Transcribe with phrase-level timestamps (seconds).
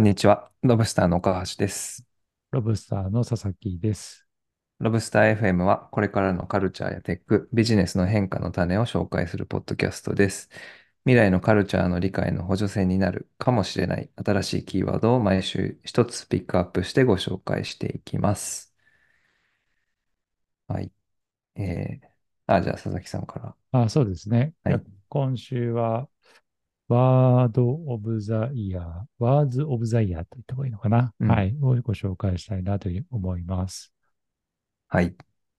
[0.00, 0.50] こんにちは。
[0.62, 2.06] ロブスターの岡橋です。
[2.52, 4.26] ロブスターの佐々木です。
[4.78, 10.48] ロブスター FM はこれからのカルチャーやテック、ビジネスの変化の種を紹介するポッドキャストです。
[11.04, 18.74] 未来のカルチャーの理解の補助線になるかもしれない新しいキーワードを毎週一つピックアップしてご紹介していきます。
[20.66, 20.90] はい。
[21.56, 22.08] えー、
[22.46, 23.82] あ、じゃあ佐々木さんから。
[23.82, 24.54] あ、そうですね。
[24.64, 24.82] はい。
[25.10, 26.08] 今週は
[26.90, 28.84] ワード・オブ・ザ・イヤー、
[29.20, 31.56] ワーズ・オブ・ザ・イヤーと言った方がいいのかな、うん、はい。
[31.62, 33.92] をご紹介したいなと思います。
[34.88, 35.14] はい。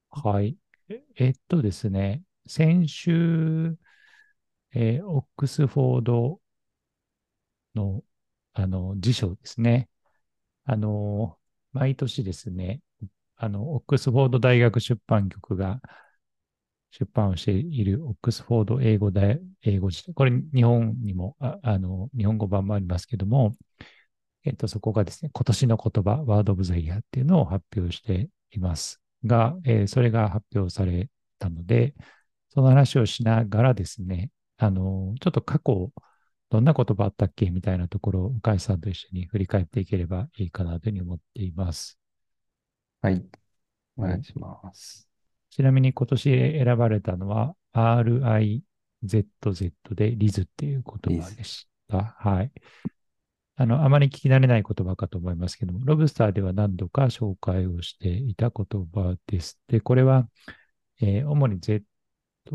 [0.09, 0.57] はい。
[1.15, 3.77] えっとですね、先週、
[4.73, 6.41] えー、オックスフォード
[7.75, 8.03] の、
[8.51, 9.87] あの、辞書ですね。
[10.65, 11.37] あの、
[11.71, 12.81] 毎年ですね、
[13.37, 15.79] あの、オックスフォード大学出版局が、
[16.91, 20.13] 出版をしているオックスフォード英語で、英語辞典。
[20.13, 23.55] これ日本にもあ、あの、日本語版もありますけども、
[24.43, 31.93] えっと、そこがですね、今年の言葉、ワードオブザイヤーっていうのを発表していますが、えー、それが発表されたので、
[32.49, 35.91] その話をしながらですね、あの、ちょっと過去、
[36.49, 41.97] どんな言葉あったっけみたいなところを、岡井さんと一緒に振り返っていければいいかなというふうに思っています。
[43.01, 43.23] はい。
[43.95, 45.10] お願いします。
[45.51, 48.61] ちなみに今年選ばれたのは RIZZ
[49.93, 52.15] でリズっていう言葉でした。
[52.17, 52.51] はい。
[53.55, 59.59] あの、あまり聞き慣れない言葉かと思いますけども、ロブスターでは何度か紹介をしていた言葉です。
[59.67, 60.27] で、これは、
[61.01, 61.83] えー、主に Z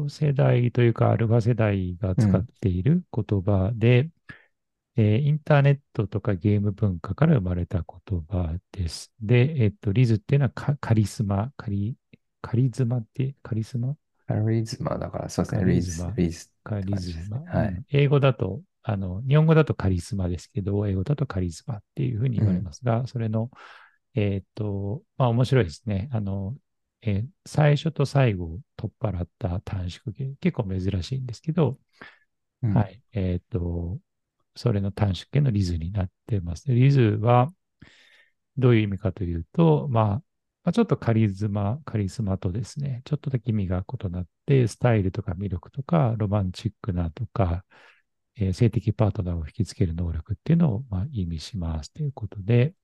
[0.08, 4.10] 世代というか、アルファ世代が使っている言葉で、
[4.96, 9.12] うん、えー、インターネットとかゲーム文化から生まれた言葉です。
[9.20, 11.94] で、えっと、リズっていうのはカリスマ、カリ
[12.46, 13.96] カリズマって、カリスマ？
[14.28, 15.64] カリズマだから、そうですね。
[15.64, 16.12] リズマ。
[16.16, 17.40] リズカリズマ。
[17.40, 23.50] はい、英語だと、あの、日本語だとカリスマですけど、英語だとカリズマっていうふうに言われますが、うん、それの、
[24.14, 26.08] えっ、ー、と、まあ面白いですね。
[26.12, 26.54] あの、
[27.02, 31.80] えー、最初と最後を取っ払った短縮形、結構珍しいんですけど、
[32.62, 33.02] うん、はい。
[33.12, 33.98] えっ、ー、と、
[34.54, 36.66] それの短縮形のリズになってます。
[36.68, 37.52] リズは、
[38.56, 40.22] どういう意味かというと、まあ、
[40.66, 47.64] まあ、ちょっとカリズマ、カリスマとですね、ちょっとだけ意味が異なって、スタイルとか魅力とか、ロマンチックなとか、
[48.34, 52.74] えー、性的パートナーを引きつける能力っていうのを、まあ、意味しますということで、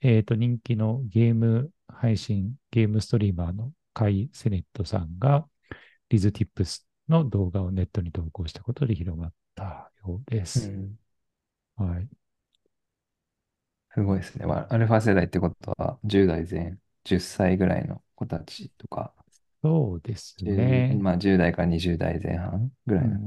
[0.00, 5.46] えっ、ー、と、人気のゲーム配信、ゲームストリーマーのカイ・セネットさんが、
[6.08, 10.70] リズ・ティップスの動画をネットに投稿したことで広まったようです。
[10.70, 12.08] うん、はい。
[13.92, 14.46] すごいですね。
[14.46, 19.12] まあ、アルファ世代ってことは10代前10歳ぐらいの子たちとか、
[19.62, 20.96] そうですね。
[21.00, 23.18] まあ、10代から20代前半ぐらいの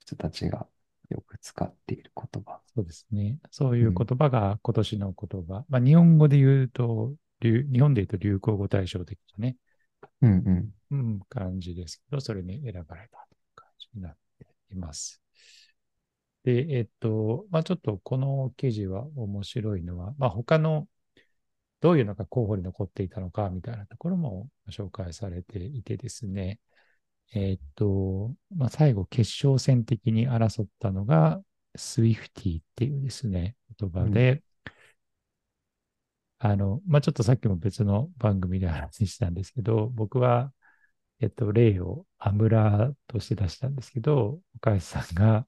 [0.00, 0.66] 人たちが
[1.08, 2.60] よく使っている言葉。
[2.74, 3.38] そうですね。
[3.50, 5.56] そういう言葉が今年の言葉。
[5.56, 9.56] うん、まあ、日本語で言うと、日本で言うと流行語大賞的なね、
[10.22, 15.22] うんうんうん、感じですけど、それに選ばれたという感じになっています。
[16.44, 20.86] で、えっと、まあ、ちょっとこの記事は面白いのは、まあ、他の
[21.80, 26.58] どういうのが候補に残っていたのかみたいなところも紹介されていてですね、
[27.34, 31.42] えー、っと、まあ、最後決勝戦的に争ったのが
[31.76, 34.42] Swifty っていうですね、言葉で、
[36.42, 40.52] うん、あの、まあ、ちょっとさっきも別の番組で話したんですけど、僕は、
[41.20, 45.46] えっと、例をアムラーとして出したんですけど、岡橋さんが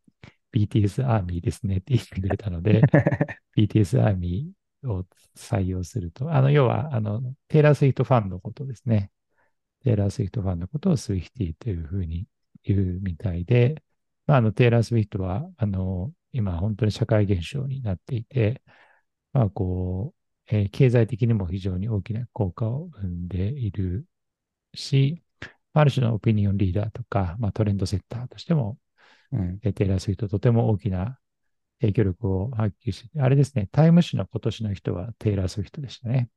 [0.52, 2.82] BTS アーミーですねって言ってくれたので、
[3.56, 9.10] BTS アーミーを採用すると、あの、要は、あの、テイラー・スイートファンのことですね。
[9.84, 12.26] テイラー・スウィフトファンのことをスウィフティというふうに
[12.64, 13.82] 言うみたいで、
[14.26, 18.62] まあ、あの、テイラー・スウィフトは、あの、今本当に社会現象になっていて、
[19.32, 20.14] まあ、こ
[20.50, 24.06] う、えー、経済的にも非常に大きな効果を生んでいる
[24.74, 25.22] し、
[25.72, 28.78] ある種のオピニオンリーダーとか、まあ、トレンドセッターとしても、
[29.32, 31.18] うん、テイラー・スウィフトとても大きな
[31.80, 36.28] 影響力を発揮して、あれですね、タイム誌の今年の人はテイラー・スウィフトでしたね。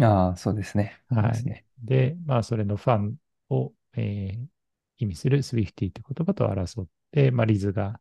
[0.00, 1.00] ああ、そうですね。
[1.08, 1.44] はい。
[1.44, 3.14] でで、まあ、それのファン
[3.48, 4.46] を、えー、
[4.98, 8.00] 意味するスウィフティという言葉と争って、まあ、リズが、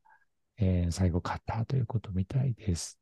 [0.58, 3.00] えー、最後勝ったということみたいです。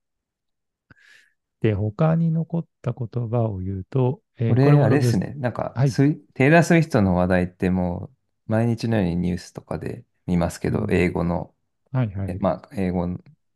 [1.62, 5.34] で、他に残った言葉を言うと、えー、これ、あれですね。
[5.38, 8.12] なんか、はい、テイラー・スウィフトの話題っても
[8.48, 11.52] う、毎日のようにニュースとかで見ますけど、うん、英語の、
[11.92, 12.38] はいはい。
[12.40, 13.08] まあ、英語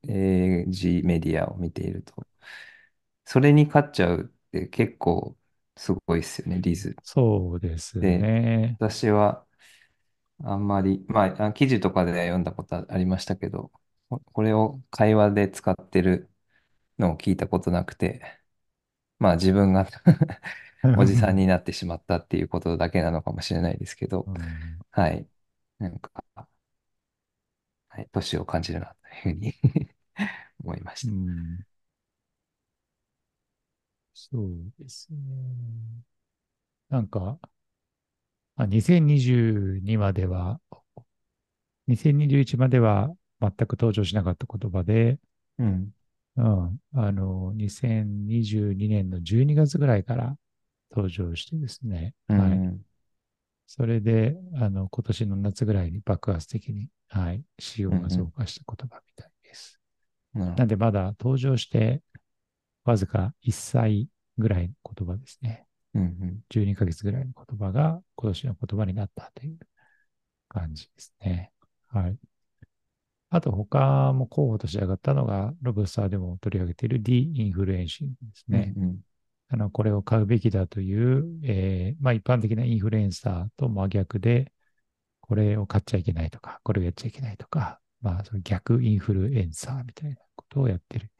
[0.07, 2.27] 英字メディアを見ていると、
[3.25, 5.37] それに勝っちゃうって結構
[5.77, 6.99] すごいですよね、リズ。
[7.03, 8.17] そうですね。
[8.17, 8.29] で、
[8.77, 9.45] 私は
[10.43, 13.71] あんまり、まあ、記事とかで読んだことありましたけど、
[14.33, 16.31] これを会話で使ってる
[16.99, 18.21] のを聞いたことなくて、
[19.19, 19.87] まあ自分が
[20.95, 25.27] おじさんになってしまったっていうことだけなのかもしれないですけど、 うんはい。
[25.79, 26.11] なんか、
[27.89, 29.53] はい、年を感じるなというふうに
[30.63, 31.13] 思いましうた。
[31.13, 31.65] ん
[34.13, 36.03] そうですね。
[36.89, 37.39] なんか、
[38.55, 40.59] あ2022までは、
[41.87, 43.09] 2021までは
[43.41, 45.17] 全く登場しなかった言葉で、
[45.57, 45.93] うん。
[46.37, 50.35] うん、あの、2022年の12月ぐらいから
[50.91, 52.39] 登場してですね、はい。
[52.39, 52.81] うん。
[53.67, 58.31] それで、あの、今年の夏ぐらいに爆発的に、はい、使用が増うん。
[58.31, 59.30] 加した言葉みたいです。
[60.33, 62.01] なんで、まだ登場して
[62.83, 64.07] わずか1歳
[64.37, 65.65] ぐらいの言葉ですね。
[65.93, 66.39] うん。
[66.49, 69.59] 12ヶ月ぐらいの言葉が今年の言葉になったという
[70.47, 71.51] 感じですね。
[71.89, 72.17] はい。
[73.29, 78.55] あと他も候補として上がったのが、 Lobsterr でも取り上げている D インフルエンシングですうん。
[78.55, 78.73] ね。
[78.75, 78.99] うん。
[79.49, 84.53] あの、これを買うべきだという、えー、まあ一般的なインフルエンサーと真逆で、
[85.19, 91.11] これを買っちゃいけないとか、これをやっちゃいけないとか、まあその逆インフルエンサーみたいなことをやってる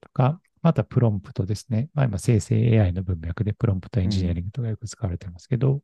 [0.00, 1.88] とか、またプロンプトですね。
[1.94, 5.82] まあ今生成 AI の文脈で prompt engineering とかよく使われてますけど、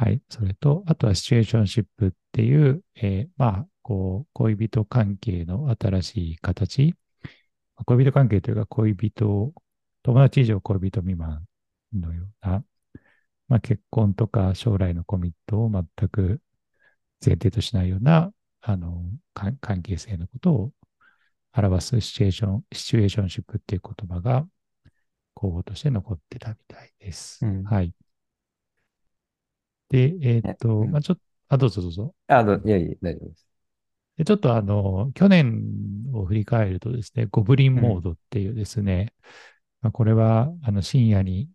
[0.00, 0.22] はい。
[0.30, 6.94] それと、あとはシチュエーションシップっていう、えー、まあ、こう、恋人関係の新しい形。
[7.84, 9.52] 恋人関係というか、恋人、
[10.02, 11.44] 友達以上恋人未満
[11.92, 12.64] のような、
[13.48, 16.40] まあ、結婚とか将来のコミットを全く
[17.24, 19.04] 前提としないような、あの、
[19.34, 20.72] 関係性のことを
[21.54, 24.48] 表すシチュエーション、シチュエーションシップっていう言葉が
[25.34, 27.46] 候補として残ってたみたいです。
[27.46, 27.64] うん。
[27.64, 27.94] はい。
[29.88, 31.02] で、えーっと、まあ、ん。
[31.02, 32.14] ちょっと、あ、どうぞどうぞ。
[32.28, 33.46] あ、ど、いやいや、大丈夫です。
[34.16, 35.62] で、ちょっとあの、去年
[36.12, 37.94] を振り返るとですね、ゴブリンうん。
[37.94, 39.14] モードっていうですね、
[39.82, 41.50] まあ、これはあの深夜に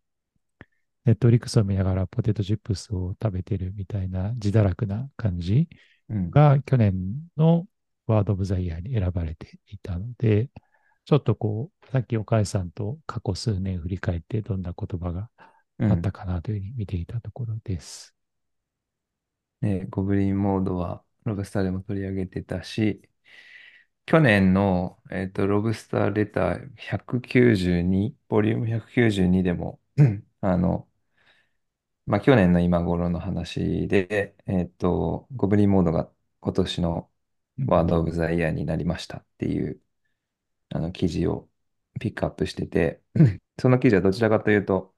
[1.05, 5.69] ネットフリックスを見ながらポテトチップスを食べてるみたいな自堕落な感じうん。
[6.31, 6.95] が去年
[7.37, 7.67] の
[8.07, 10.49] ワード・オブ・ザ・イヤーに選ばれていたので、
[11.05, 15.29] ちょっとこう、さっき岡井さんと過去数年振り返ってどんな言葉が
[15.87, 16.11] あったうん。
[16.11, 18.15] かなというふうに見ていたところです。
[19.61, 23.01] ね、ゴブリンモードはロブスターでも取り上げてたし、
[24.05, 30.87] 去年の、えっと、ロブスターレター192、ボリューム192でも、う んあの、
[32.05, 37.11] まあ、去年の今頃の話で、えっと、ゴブリンモードが今年の
[37.65, 39.81] Word of the Year になりましたっていう
[40.69, 41.49] あの記事を
[41.99, 43.03] ピックアップしてて、
[43.59, 44.95] その記事はどちらかというと、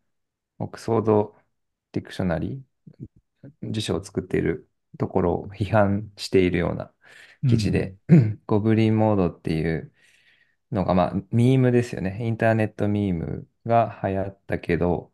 [0.60, 1.36] Oxford
[1.94, 6.94] Dictionary、辞書を作っているところを批判しているような
[7.44, 7.50] うん。
[7.50, 7.98] 記事で、
[8.48, 9.94] goblin mode っていう
[10.72, 12.20] のが、まあ、ミームですよね。
[12.26, 15.14] インターネットミームが流行ったけど、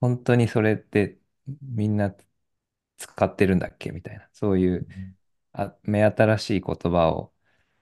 [0.00, 1.18] 本当にそれって
[1.62, 2.14] みんな
[2.96, 3.90] 使ってるんだっけ？
[3.92, 4.88] みたいな、そういう
[5.52, 7.34] あ目新しい言葉を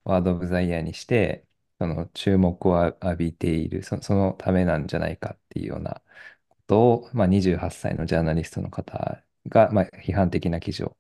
[0.05, 1.47] ワード・オブ・ザ・イヤーにして、
[1.79, 6.03] その注目を浴びているそ、そのためなんじゃないかっていうような
[6.49, 10.97] ことを、まあ、28歳のジャーナリストの方が、まあ、批判的な記事を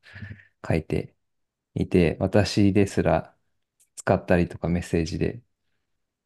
[0.66, 1.14] 書いて
[1.74, 3.36] いて、私ですら
[3.96, 5.42] 使ったりとかメッセージで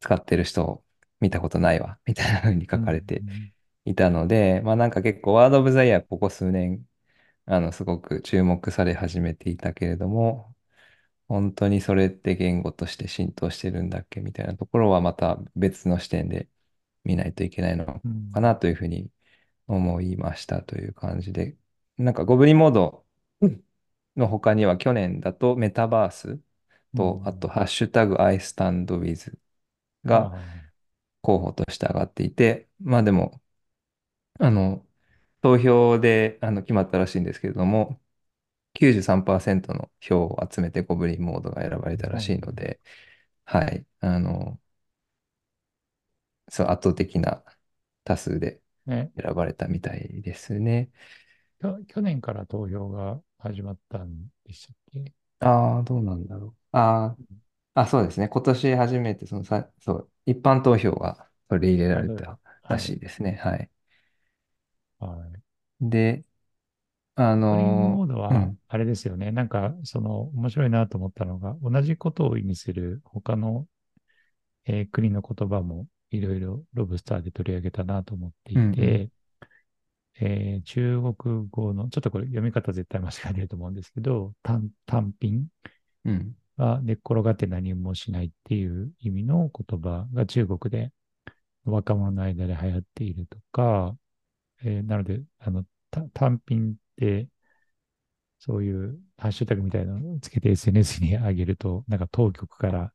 [0.01, 0.85] 使ってる人を
[1.19, 3.53] 見たことないわ、みたいな風にう書かれてん。
[3.91, 6.87] いたので、まあなんか結構ワードオブザイヤーここ数年、
[7.45, 10.55] あの、すごく注目され始めていたけれども、
[11.27, 16.49] 本当にそれって言語として浸透してるんだっけみたいなところはまた別の視点で
[17.05, 18.33] 見ないといけないのうん。
[18.33, 19.11] かなというふうに
[19.67, 21.57] 思いましたという感じで、
[21.97, 23.05] なんかゴブリンモード
[24.15, 26.39] の他には去年だとメタバース
[26.95, 29.37] と、あとハッシュタグ I stand with
[30.05, 30.67] があ
[31.21, 33.41] 候補として上がっていて、まあでも、
[34.39, 34.85] あの、
[35.41, 38.01] 投票であの決まったらしいんですけれども、
[38.75, 42.81] 93%の票を集めてゴブリンモードが選ばれたらあ、しいので、
[43.45, 44.61] はい、あの、
[46.49, 47.43] そう圧倒的な
[48.03, 50.91] 多数でね、選ばれたみたいですね。
[51.87, 55.13] 去年から投票が始まったんでしたっけ？
[55.39, 56.55] ああ、どうなんだろう。
[56.71, 57.17] あ
[57.75, 58.29] あ、あ、そうですね。
[58.29, 62.01] 今年初めてそのさ、そう、一般投票が取り入れら。
[62.03, 62.79] れたらはい。
[62.79, 63.33] しいですね。
[63.43, 63.71] はい。
[64.99, 65.41] はい。
[65.81, 66.23] で、
[67.15, 69.31] あモの、ードは、うん、あれですよね。
[69.31, 73.67] なんか、その、面白いなと思ったのが、同じことを意味する他の、
[74.65, 79.11] えー国の言葉もいろいろロブスターで取り上げたなと思ってうん、うん、いて、
[80.19, 85.47] えー中国語の、ちょっとこれ読み方絶対間違えてると思うんですけど、単、単品
[86.05, 90.91] うん、は寝っ転がって何もしないっていう意味の言葉が中国で
[91.65, 93.97] 若者の間で流行っているとか、
[94.63, 97.29] えーなので、あの、た単品って
[98.39, 102.93] そういうハッシュタグみたいなのをつけて SNS に上げると、なんか当局から、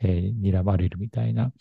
[0.00, 1.52] えー睨まれるみたいな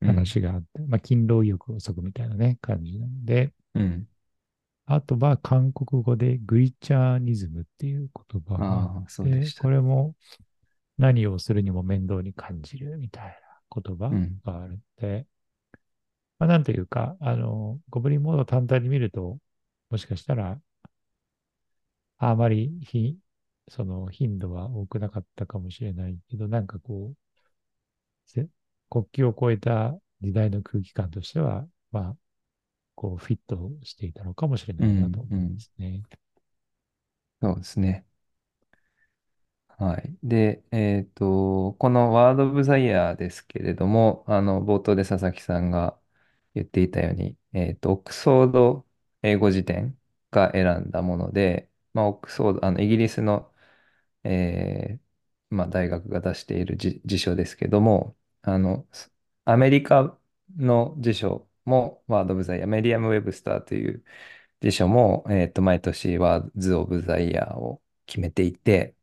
[0.00, 0.30] うん。
[0.30, 4.08] 話があって、まあ、勤労意欲をそぐみたいなね、感じなので、うん。
[4.86, 9.52] あとは韓国語でグイチャーニズムっていう言葉があって。
[9.60, 10.14] これも
[10.98, 13.24] 何をするにも面倒に感じるみたい
[13.74, 14.40] な言葉うん。
[14.44, 15.26] があるので、
[16.38, 19.38] まあ、なんというか、あの、ゴブリンモードを単体に見ると、
[19.90, 20.60] もしかしたら、
[22.18, 23.18] あまりひ、
[23.68, 28.48] その頻度は多くなかったかもしれないけど、なんかこう、
[28.90, 32.16] 国境を越えた時代の空気感としては、まあ、
[32.96, 35.26] こう、フィットしていたのかもしれないなとん。
[35.30, 35.58] う思いまん。
[35.58, 36.04] すね。
[37.40, 38.06] そうですね。
[39.68, 40.16] はい。
[40.24, 45.96] で、えっと、このワード・オブ・ザ・イヤーですけれども、あの、冒頭で佐々木さんが
[46.54, 48.86] 言っていたように、えっと、オックスフォード
[49.22, 49.98] 英語辞典
[50.30, 53.52] が選んだもので、まあ、オックスフォード、あの、イギリスの、
[54.24, 58.86] えーまあ、大学が出している辞、辞書ですけども、あの、
[59.44, 60.18] アメリカ
[60.56, 64.04] の辞書もワード・オブ・ザ・イヤー、メディアム・ウェブスターという
[64.60, 68.96] 辞書も、えっと、毎年ワーズ・オブ・ザ・イヤーを決めていて、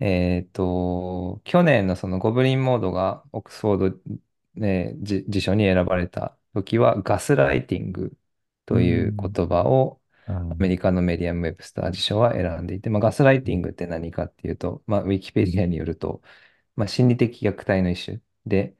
[0.00, 4.00] えっと、去年のそのゴブリンモードがオックスフォード、
[4.54, 8.16] ね、辞辞書に選ばれた時はガスライティング
[8.72, 9.32] うというん。
[9.32, 16.22] 言葉をあアメリカのメディアム・ウェブスター辞書は選んでいて、まあ、ガスライティングって何かっていうと、まあ、ウィキペディアによると、
[16.76, 18.76] まあ、心理的虐待の一種で、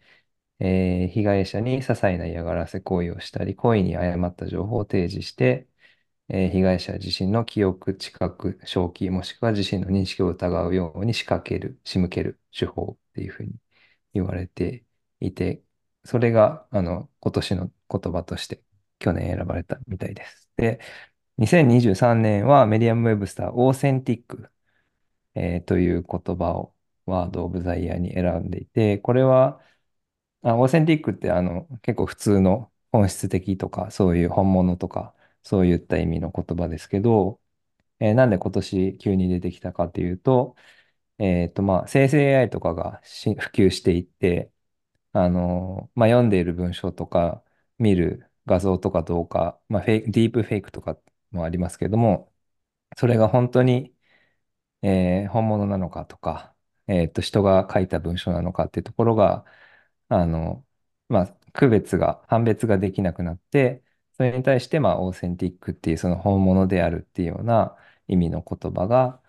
[0.60, 5.68] えー被害者に些細な嫌がらせ行為をしたり、故意に誤った情報を提示して、
[6.28, 13.54] えー被害者自身の記憶、知覚、正気、もしくは自身の認識を疑うように仕掛ける、仕向ける手法っていうふうに
[14.14, 14.84] 言われて
[15.20, 15.62] いて、
[16.04, 18.62] それがあの今年の言葉として
[18.98, 20.50] 去年選ばれたみたいです。
[20.56, 20.80] で、
[21.38, 24.50] 2023年はメディアムウェブスターオーセンティック、
[25.34, 26.74] えーという言葉を
[27.06, 29.60] ワードオブザイヤーに選んでいて、これは
[30.42, 37.40] あ、オーセンティックってあの結構普通の本質的とかそういう本物とかそういった意味の言葉ですけど、
[38.00, 40.56] えーなんで今年急に出てきたかっていうと、
[41.18, 44.52] えっとまあ生成 AI とかが普及していって、
[45.12, 47.42] あのまあ、読んでいる文章とか
[47.78, 50.98] 見る画像とか動画、まあ、フェイク、ディープフェイクとか
[51.30, 52.32] もありますけども、
[52.98, 53.94] それが本当に
[54.82, 56.54] えー本物なのかとか、
[56.86, 59.44] えーと、人が書いた文章なのかっていうところが、
[60.08, 60.66] あの、
[61.08, 67.76] まあ、区別が、判別ができなくなって、それに対して、まあ、オーセンティックっていう、その本物であるっていうような
[68.08, 69.22] 意味の言葉が、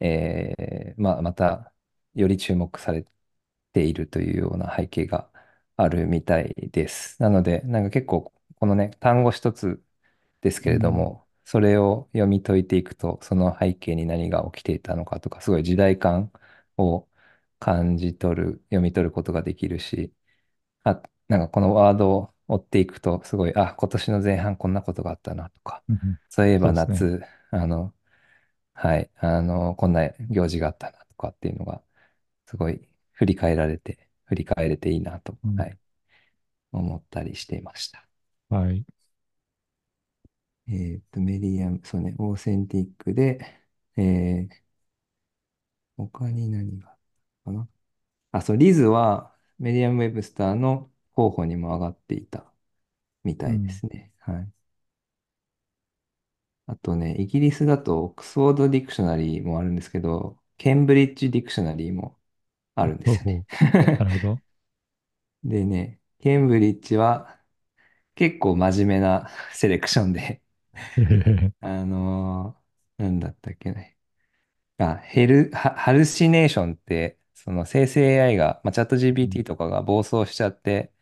[0.00, 1.72] えーまあ、また、
[2.14, 3.06] より注目され
[3.78, 5.30] ているというような背景が
[5.76, 7.20] あるみたいです。
[7.22, 9.82] なので、なんか結構、このね、単語一つ
[10.40, 10.92] ですけれどうん。
[10.92, 16.32] も、それを読み解いていくと、その背景に何が起きていたのかとか、すごい時代感
[16.76, 17.08] を
[17.58, 20.12] 感じ取る、読み取ることができるし、
[20.84, 27.08] あ、なんかこのワードを追っていくと、すごい、あ、今年の前半こんなことがあったなとか、うんそういえばそうですね。
[27.08, 27.94] 夏、あの、
[28.74, 31.82] はい、あの、こんな行事があったなとかっていうのが、
[32.46, 32.87] すごい
[33.18, 35.56] 振り返られて、振り返れていいなと、うん。
[35.56, 35.78] はい、
[36.72, 38.06] 思ったりしていました。
[38.48, 38.84] はい。
[40.68, 43.40] えーっと、メディアム、そうね、オーセンティックで、
[43.96, 44.68] えー
[45.96, 46.98] 他に何があっ
[47.44, 47.68] たかな？
[48.32, 52.52] あ、そう、 rizz は Merriam-Webster の候補にも上がっていた
[53.24, 53.68] みたいでうん。
[53.70, 54.12] すね。
[54.20, 54.52] はい。
[56.66, 62.17] あとね、イギリスだと Oxford Dictionary もあるんですけど、 Cambridge Dictionary も
[62.80, 63.46] あるんですよね。
[63.98, 64.42] なるほど。
[65.44, 67.40] でね、ケンブリッジは
[68.14, 70.42] 結構真面目なセレクションで、
[71.60, 73.96] あのーなんだったっけね。
[74.78, 80.92] あ、ヘル、ハ、ハルシネーションって、その生成 AI が、まあ、チャットうん GPT とかが暴走しちゃって、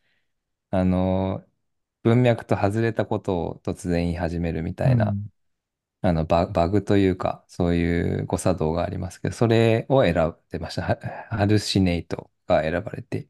[0.71, 1.51] あのー
[2.05, 5.27] 文脈と外れたことを突然言い始めるみたいな、うん。
[6.09, 10.83] あのバ、バグというか、そういう誤作動がありますけど、それを選んでました。
[10.83, 10.97] ハ
[11.37, 13.29] ハルシネイトが選ばれて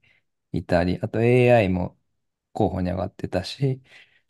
[0.52, 1.99] いたり、あと AI も
[2.52, 3.83] 候補に上がってたし、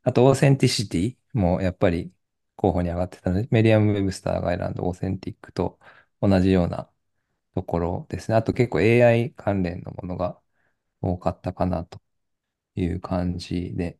[0.02, 2.12] あと authenticity もやっぱり
[2.56, 5.78] 候補に上がってたので、メディアム・ウェブスターが選んだ authentic と
[6.20, 6.90] 同じような
[7.54, 8.36] ところですね。
[8.36, 10.40] あと結構 AI 関連のものが
[11.02, 12.00] 多かったかなと
[12.74, 13.98] いう感じで、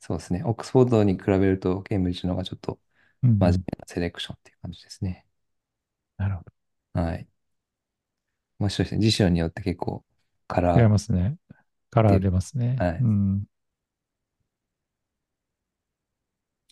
[0.00, 0.42] そうですね。
[0.44, 2.80] オックスフォードに比べると、ケンブリッジの方がちょっと
[3.22, 3.64] 真面うん。
[3.66, 5.26] 目なセレクションっていう感じですね。
[6.16, 6.42] なるほ
[6.94, 7.00] ど。
[7.02, 7.28] はい。
[8.58, 9.00] 面白いですね。
[9.02, 10.04] 辞書によって結構
[10.46, 11.36] カ違いラーますね。
[11.90, 12.30] カラー出。
[12.30, 12.76] ますね。
[12.78, 12.98] はい。
[13.00, 13.44] うん。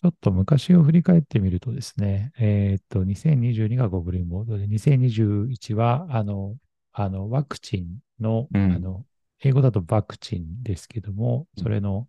[0.01, 6.57] ちょっと昔を振り返ってみるとですね、えーっと、2022がゴブリンボードで、2021は、あの、
[6.91, 8.71] あの、ワクチンの、うん。
[8.73, 9.05] あの、
[9.41, 11.63] 英語だとバクチンですけども、うん。
[11.63, 12.07] それの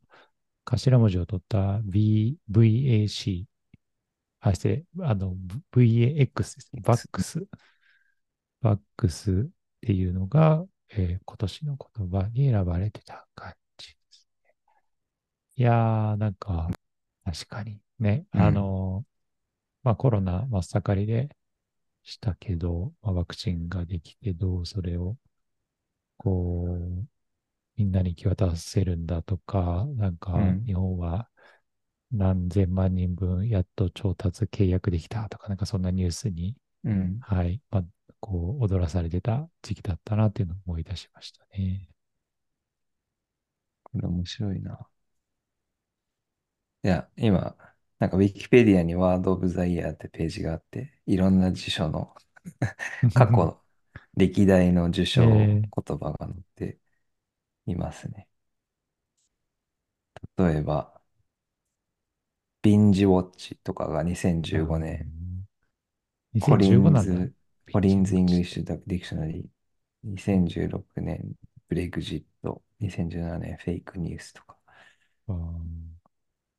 [0.64, 3.44] 頭文字を取った V、VAC、
[4.42, 5.36] あ、失礼、あの、
[5.72, 6.82] VAX ですね。
[6.84, 7.12] バッ X。
[7.12, 7.46] クス、
[8.62, 9.46] バックスっ
[9.82, 14.28] ていうのが、えー今年の言葉に選ばれてた感じです。
[15.56, 16.70] いやー、なんか、
[17.24, 18.52] 確かにね、あうん。
[18.52, 19.04] の、
[19.84, 21.36] まあコロナ真っ盛りで
[22.04, 25.16] したけど、まあ、ワクチンができてどうそれを
[26.16, 27.06] こう、
[27.76, 30.32] みんなに行き渡せるんだとか、なんか
[30.66, 30.74] 日うん。
[30.74, 31.30] 本は
[32.12, 37.18] 何千万人分やっと調達契約できたとか、なんかそんなニュースに、うん。
[37.20, 37.84] はい、まあ、
[38.20, 41.88] こう踊らされてた時期だったなっていうのを思い出しましたね。
[43.82, 44.86] これ面白いな。
[46.84, 47.56] いや、今、
[47.98, 52.14] なんかウィキペディアにワードオブザイヤーってページがあって、いろんな辞書の
[53.14, 53.62] 過去、
[54.16, 56.78] 歴代の受賞えー、言葉が載って
[57.66, 58.28] いますね。
[60.36, 61.01] 例えば、
[62.62, 67.16] ビンジウォッチとかが2015あ年、ーコリ2015なんだ。
[67.16, 67.34] ンズ、
[67.72, 68.16] コリンズ・。
[68.16, 69.46] イングリッシュ・ディクショナリー、
[70.04, 71.34] 2016年、
[71.68, 74.56] ブレグジット、2017年、フェイクニュースとか、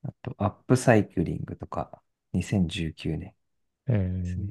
[0.04, 2.02] あと、アップサイクリングとか、
[2.34, 3.36] 2019年
[3.88, 3.94] え
[4.24, 4.48] ですね。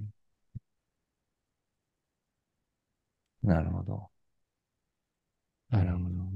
[3.44, 4.10] ーなるほど。
[5.72, 6.32] えなるほど。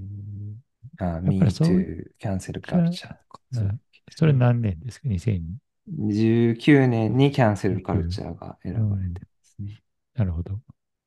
[0.84, 5.08] ー、あ、Me そう、Too、キャンセルキャ、カルチャーとか、そうんそれ何年ですか
[5.88, 8.06] ？19年にキャンセルカル ?2019。
[8.06, 8.88] チャーが選うん。
[8.88, 9.82] ばれてますね。
[10.14, 10.60] なるほど。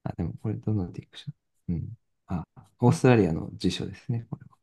[0.03, 1.33] あ、でもこれどのディクショ
[1.71, 1.75] ン？
[1.75, 1.97] うん。
[2.27, 2.45] あ、
[2.79, 4.57] オーストラリアの辞書ですね、これは。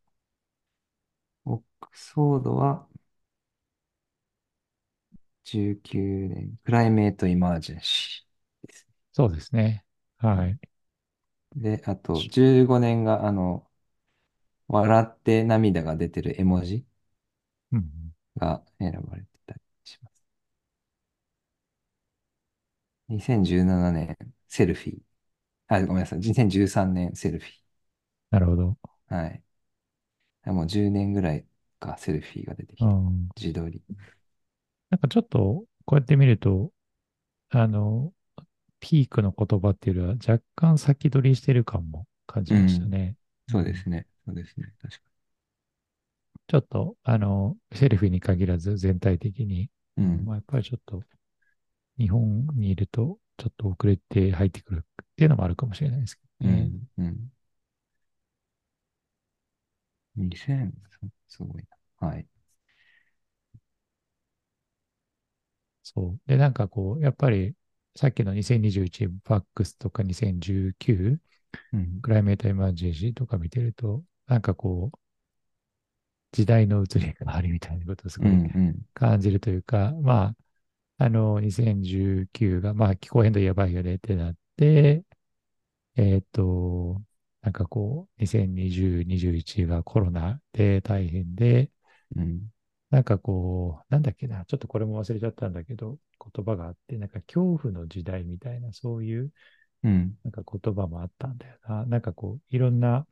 [1.46, 2.86] オックスフォードは
[5.44, 9.84] 19年、クライメート・イマージェンシーですそうですね。
[10.18, 10.48] はね。
[10.48, 10.58] い。
[11.56, 13.68] で、あと15年が、あの、
[14.68, 16.86] 笑って涙が出てる絵文字
[17.72, 18.12] うん。
[18.36, 20.24] が選ばれてたりします。
[23.08, 24.16] 2017年、
[24.48, 25.00] セルフィー。
[25.68, 26.20] あ、ごめんなさい。
[26.20, 27.50] 2013年、セルフィ
[28.30, 28.78] なるほど。
[29.10, 29.14] ー。
[29.14, 29.42] はい。
[30.46, 31.46] もう10年ぐらい
[31.80, 32.86] か、セルフィーが出てきて。
[32.86, 33.28] うん。
[33.36, 33.82] 自撮り。
[34.90, 36.72] なんかちょっと、こうやって見ると、
[37.50, 38.14] あの、
[38.80, 42.88] ピークの言葉っていうよりは若干先取りしてる感も感じましたうん。
[42.88, 43.16] ね。
[43.48, 44.06] うん、そうですね。
[44.26, 44.74] そうですね。
[44.82, 45.00] 確か
[46.48, 49.70] ちょっと、あの、セルフィーに限らず全体的に、に。
[49.96, 50.36] ううんまあ、ん。
[50.36, 51.02] やっぱりちょっと
[51.98, 56.70] 日本にいるとちょっと遅れて入ってくるっていうのもあるかもしれないですけどね。
[56.98, 57.04] うん。
[57.04, 57.30] うん。
[60.16, 60.72] 2000、
[61.28, 61.64] すごい
[62.00, 62.08] な。
[62.08, 62.26] はい。
[65.82, 66.20] そう。
[66.26, 67.54] で、なんかこう、やっぱり
[67.94, 71.20] さっきの2021バックスとか2019
[71.72, 72.02] うん。
[72.02, 74.98] クライメートエマージェンシーとか見てると、なんかこう、
[76.32, 78.28] 時代の移り変わりみたいなことをすうん。
[78.28, 78.86] ごいうん。
[78.94, 80.34] 感じるというか、ま
[80.98, 85.04] あ、あの、2019が、まあ、気候変動やばいよねってなって、
[85.96, 87.02] えっと、
[87.42, 91.70] なんかこう、2020、21がコロナで大変で、
[92.16, 92.50] うん。
[92.90, 95.98] なんかこう、なんだっけな、ちょっとこれも忘れちゃったんだけど、
[96.34, 99.32] 言葉があって、なんか恐怖の時代みたいな、そういう
[99.82, 100.18] うん。
[100.24, 101.86] なんか言葉もあったんだよな。
[101.86, 103.06] なんかこう、いろんな、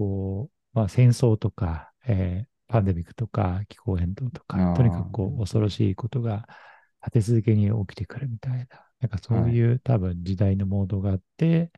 [0.00, 5.40] こう、まあ戦争とか、えーパンデミックとか気候変動とあか、とにかくこう、あ。
[5.40, 6.46] 恐ろしいことが
[7.04, 8.66] 立て続けに起きてくるみたいな、
[9.00, 9.56] なんかそうはい。
[9.56, 11.72] いう多分時代のモードがあって、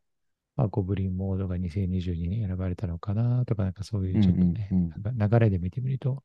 [0.57, 4.23] まあ、ゴブリンモードが2022に選ばれたのかなとか、なんかそういううん。
[4.23, 4.79] ちょっとね、うん。
[4.79, 4.97] うん。
[5.15, 6.25] なんか流れで見てみると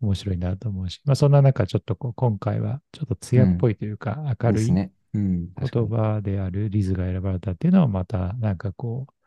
[0.00, 4.92] 面白いなと思うし、まあそんな中ちょっとこう今回はちょっと艶っぽうんいというか明るいね。
[5.14, 5.48] うん。
[5.60, 5.88] 言に。
[5.88, 9.17] 葉であるリズが選ばれたっていうのはまたなんかこううん。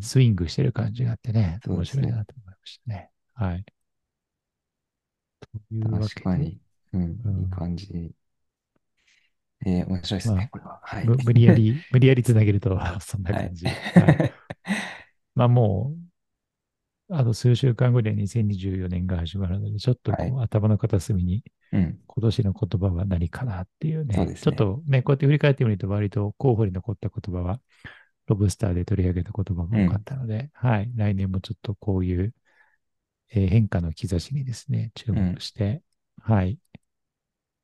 [0.00, 2.06] スイングしてる感じがあってね、面白い。
[2.08, 3.10] なと思いましたね。
[3.34, 3.64] はい。
[5.40, 6.60] というわけで、確かに。
[6.92, 7.02] うん。
[7.02, 8.12] いいうん、感じ。
[9.66, 10.80] えー、面白いですね、まあ、これは。
[10.82, 11.06] はい。
[11.06, 13.44] む無理やり、 無理やりつなげると そんなはい。
[13.46, 13.66] 感じ。
[13.66, 14.32] はい。
[15.34, 15.94] まあも
[17.10, 20.32] う、あと数週間後で2024年が始まるので、ちょっとはい。
[20.38, 22.00] 頭の片隅にうん。
[22.06, 24.34] 今年の言葉は何かなっていうね、そうね。
[24.34, 27.60] ちょっとね、こうやって振り返ってみると割と候補に残った言葉は、
[28.30, 30.04] ロブスターで取り上げた言葉が多かっうん。
[30.04, 32.34] たので、はい、来年もちょっとこういう、
[33.30, 35.36] えー変化の兆しにですね、注うん。
[35.36, 35.82] 目して、
[36.22, 36.58] はい、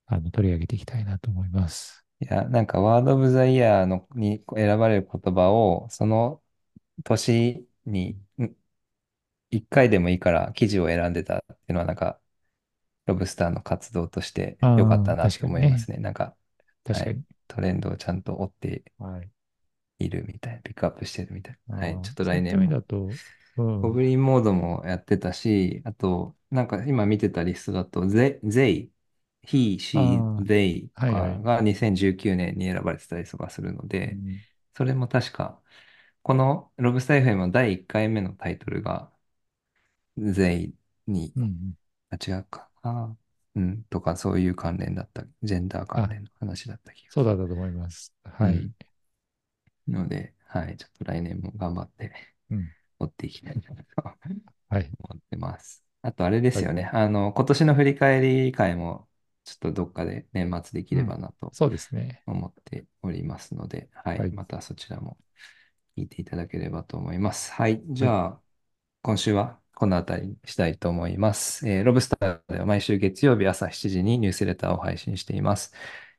[0.07, 2.05] あの取り上げていきたいなと思います。
[2.20, 6.42] いや、なんか、ワード・オブ・ザ・イヤーのに選ばれる言葉を、その
[7.05, 8.57] 年にん
[9.50, 12.20] 1回でもいいから記事を選んでたっていうのは、なんか、
[13.07, 15.57] ロブスターの活動として良かったなって確かにね。
[15.57, 15.98] 思いますね。
[15.98, 16.37] なんか、
[16.88, 17.05] はい。
[17.05, 17.24] 確かに。
[17.48, 19.31] トレンドをちゃんと追ってはい。
[19.98, 21.78] いるみたいな、ピックアップしてるみたいな。
[21.78, 22.00] はい。
[22.00, 22.68] ちょっと来年も。
[22.68, 23.18] だと、
[23.56, 24.02] うゴブん。
[24.02, 28.92] リンモードもやってたし、あと、なんか今見てたリストだと、ゼ、ゼイ、
[29.44, 31.37] he, あ she, あ、they とはいはい。
[31.42, 34.40] かが2019年に選ばれてたりとかするので、うん。
[34.74, 35.62] それも確か、
[36.22, 39.12] このロブスター FM の第1回目のタイトルが、
[40.18, 40.74] ゼイ
[41.06, 41.74] に、うんうん。
[42.11, 42.70] あ、違うか。
[42.82, 43.16] あー
[43.56, 48.14] うん、とかそういう関連だった、ジェンダー関あ、連の話だった気がすそうだったと思います。
[48.24, 48.54] はい。
[48.56, 48.61] る。
[48.61, 48.74] うん。
[49.88, 52.12] ので、はい、ちょっと来年も頑張って
[52.51, 52.72] うん。
[52.99, 53.85] 追っていきたいなと
[54.68, 54.92] はい。
[54.99, 55.85] 思ってます。
[56.03, 56.62] あと、あれではい。
[56.62, 56.85] すよね。
[56.92, 59.09] あの、今年の振り返り会も、
[59.44, 60.96] ちょっとどっかで年末できうん。
[60.96, 62.25] ればなとそうですね。
[62.27, 64.35] 思っておりますので、はい、はい。
[64.35, 65.18] またそちらも
[65.96, 67.53] 聞いていただければと思います。
[67.53, 68.16] はい、じはい。
[68.16, 68.42] ゃあ、
[69.03, 71.68] 今週はこの辺りにしたいと思います。
[71.68, 75.72] えーロブスターでは毎週月曜日朝7時にニュースレターを配信しています。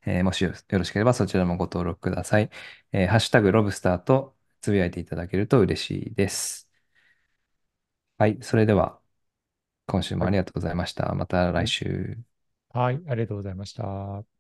[0.08, 2.50] えーもしよろしければそちらもご登録ください。
[2.94, 6.70] えーハッシュタグロブスターとつぶやいていただけると嬉しいです。
[8.18, 9.00] はい、それでは
[9.88, 10.26] 今週も。
[10.28, 11.14] ありがとうございました。
[11.16, 11.68] また来。
[11.68, 12.20] 週。
[12.70, 13.02] はい。
[13.08, 14.37] ありがとうございました。